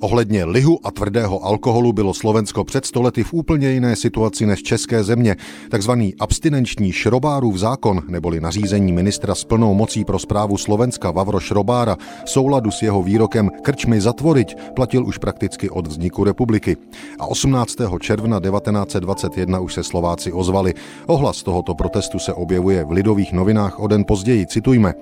Ohledně 0.00 0.44
lihu 0.44 0.78
a 0.84 0.90
tvrdého 0.90 1.44
alkoholu 1.44 1.92
bylo 1.92 2.14
Slovensko 2.14 2.64
před 2.64 2.86
stolety 2.86 3.24
v 3.24 3.32
úplně 3.32 3.70
jiné 3.70 3.96
situaci 3.96 4.46
než 4.46 4.62
české 4.62 5.04
země. 5.04 5.36
Takzvaný 5.70 6.14
abstinenční 6.20 6.92
šrobárův 6.92 7.56
zákon, 7.56 8.02
neboli 8.08 8.40
nařízení 8.40 8.92
ministra 8.92 9.34
s 9.34 9.44
plnou 9.44 9.74
mocí 9.74 10.04
pro 10.04 10.18
zprávu 10.18 10.56
Slovenska 10.56 11.10
Vavro 11.10 11.40
Šrobára, 11.40 11.96
v 12.24 12.30
souladu 12.30 12.70
s 12.70 12.82
jeho 12.82 13.02
výrokem 13.02 13.50
krčmy 13.62 14.00
zatvoriť, 14.00 14.56
platil 14.74 15.06
už 15.06 15.18
prakticky 15.18 15.70
od 15.70 15.86
vzniku 15.86 16.24
republiky. 16.24 16.76
A 17.18 17.26
18. 17.26 17.76
června 18.00 18.40
1921 18.40 19.60
už 19.60 19.74
se 19.74 19.84
Slováci 19.84 20.32
ozvali. 20.32 20.74
Ohlas 21.06 21.42
tohoto 21.42 21.74
protestu 21.74 22.18
se 22.18 22.32
objevuje 22.32 22.84
v 22.84 22.90
lidových 22.90 23.32
novinách 23.32 23.80
o 23.80 23.86
den 23.86 24.04
později. 24.04 24.46
Citujme. 24.46 24.94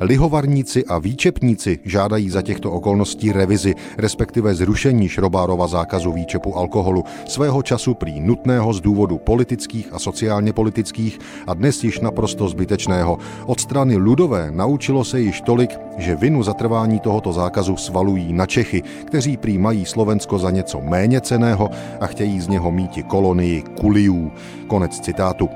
Lihovarníci 0.00 0.84
a 0.84 0.98
výčepníci 0.98 1.78
žádají 1.84 2.30
za 2.30 2.42
těchto 2.42 2.72
okolností 2.72 3.32
revizi, 3.32 3.74
respektive 3.98 4.41
respektive 4.42 4.54
zrušení 4.54 5.08
Šrobárova 5.08 5.66
zákazu 5.66 6.12
výčepu 6.12 6.56
alkoholu, 6.58 7.04
svého 7.28 7.62
času 7.62 7.94
prý 7.94 8.20
nutného 8.20 8.72
z 8.72 8.80
důvodu 8.80 9.18
politických 9.18 9.92
a 9.92 9.98
sociálně 9.98 10.52
politických 10.52 11.18
a 11.46 11.54
dnes 11.54 11.84
již 11.84 12.00
naprosto 12.00 12.48
zbytečného. 12.48 13.18
Od 13.46 13.60
strany 13.60 13.96
Ludové 13.96 14.50
naučilo 14.50 15.04
se 15.04 15.20
již 15.20 15.40
tolik, 15.40 15.78
že 15.96 16.16
vinu 16.16 16.42
za 16.42 16.54
trvání 16.54 17.00
tohoto 17.00 17.32
zákazu 17.32 17.76
svalují 17.76 18.32
na 18.32 18.46
Čechy, 18.46 18.82
kteří 19.04 19.36
prý 19.36 19.58
mají 19.58 19.84
Slovensko 19.84 20.38
za 20.38 20.50
něco 20.50 20.80
méně 20.80 21.20
ceného 21.20 21.70
a 22.00 22.06
chtějí 22.06 22.40
z 22.40 22.48
něho 22.48 22.70
míti 22.70 23.02
kolonii 23.02 23.62
kuliů. 23.62 24.32
Konec 24.66 25.00
citátu. 25.00 25.48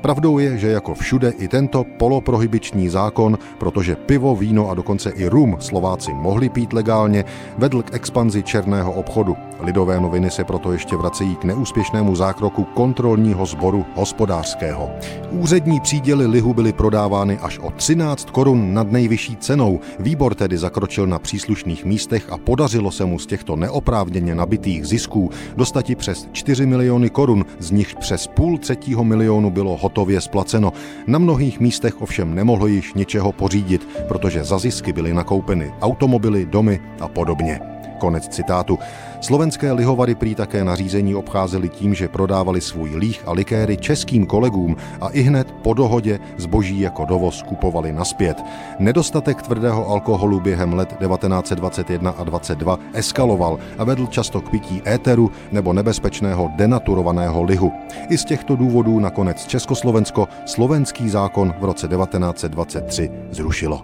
Pravdou 0.00 0.38
je, 0.38 0.58
že 0.58 0.70
jako 0.70 0.94
všude 0.94 1.30
i 1.30 1.48
tento 1.48 1.84
poloprohybiční 1.84 2.88
zákon, 2.88 3.38
protože 3.58 3.96
pivo, 3.96 4.36
víno 4.36 4.70
a 4.70 4.74
dokonce 4.74 5.10
i 5.10 5.26
rum 5.26 5.56
Slováci 5.60 6.12
mohli 6.14 6.48
pít 6.48 6.72
legálně, 6.72 7.24
vedl 7.58 7.82
k 7.82 7.94
expanzi 7.94 8.42
černého 8.42 8.92
obchodu. 8.92 9.36
Lidové 9.64 10.00
noviny 10.00 10.30
se 10.30 10.44
proto 10.44 10.72
ještě 10.72 10.96
vracejí 10.96 11.36
k 11.36 11.44
neúspěšnému 11.44 12.16
zákroku 12.16 12.64
kontrolního 12.64 13.46
sboru 13.46 13.86
hospodářského. 13.94 14.90
Úřední 15.30 15.80
příděly 15.80 16.26
lihu 16.26 16.54
byly 16.54 16.72
prodávány 16.72 17.38
až 17.38 17.58
o 17.58 17.70
13 17.70 18.30
korun 18.30 18.74
nad 18.74 18.92
nejvyšší 18.92 19.36
cenou. 19.36 19.80
Výbor 19.98 20.34
tedy 20.34 20.58
zakročil 20.58 21.06
na 21.06 21.18
příslušných 21.18 21.84
místech 21.84 22.32
a 22.32 22.38
podařilo 22.38 22.90
se 22.90 23.04
mu 23.04 23.18
z 23.18 23.26
těchto 23.26 23.56
neoprávněně 23.56 24.34
nabitých 24.34 24.86
zisků 24.86 25.30
dostati 25.56 25.94
přes 25.94 26.28
4 26.32 26.66
miliony 26.66 27.10
korun, 27.10 27.44
z 27.58 27.70
nich 27.70 27.94
přes 27.94 28.26
půl 28.26 28.58
třetího 28.58 29.04
milionu 29.04 29.50
bylo 29.50 29.76
hotově 29.76 30.20
splaceno. 30.20 30.72
Na 31.06 31.18
mnohých 31.18 31.60
místech 31.60 32.02
ovšem 32.02 32.34
nemohlo 32.34 32.66
již 32.66 32.94
ničeho 32.94 33.32
pořídit, 33.32 33.88
protože 34.08 34.44
za 34.44 34.58
zisky 34.58 34.92
byly 34.92 35.14
nakoupeny 35.14 35.72
automobily, 35.80 36.46
domy 36.46 36.80
a 37.00 37.08
podobně. 37.08 37.73
Konec 38.04 38.28
citátu. 38.28 38.78
Slovenské 39.20 39.72
lihovary 39.72 40.14
prý 40.14 40.34
také 40.34 40.64
nařízení 40.64 41.14
obcházely 41.14 41.68
tím, 41.68 41.94
že 41.94 42.08
prodávali 42.08 42.60
svůj 42.60 42.96
líh 42.96 43.22
a 43.26 43.32
likéry 43.32 43.76
českým 43.76 44.26
kolegům 44.26 44.76
a 45.00 45.08
i 45.08 45.20
hned 45.20 45.52
po 45.62 45.74
dohodě 45.74 46.18
zboží 46.36 46.80
jako 46.80 47.04
dovoz 47.04 47.42
kupovali 47.42 47.92
naspět. 47.92 48.44
Nedostatek 48.78 49.42
tvrdého 49.42 49.88
alkoholu 49.88 50.40
během 50.40 50.74
let 50.74 50.96
1921 51.00 52.10
a 52.10 52.24
22 52.24 52.78
eskaloval 52.92 53.58
a 53.78 53.84
vedl 53.84 54.06
často 54.06 54.40
k 54.40 54.50
pití 54.50 54.82
éteru 54.86 55.30
nebo 55.52 55.72
nebezpečného 55.72 56.50
denaturovaného 56.56 57.42
lihu. 57.42 57.72
I 58.10 58.18
z 58.18 58.24
těchto 58.24 58.56
důvodů 58.56 59.00
nakonec 59.00 59.46
Československo 59.46 60.28
slovenský 60.46 61.08
zákon 61.08 61.54
v 61.60 61.64
roce 61.64 61.88
1923 61.88 63.10
zrušilo. 63.30 63.82